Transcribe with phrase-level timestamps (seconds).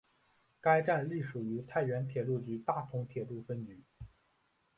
[0.59, 3.83] 该站隶属太原铁路局大同铁路分局。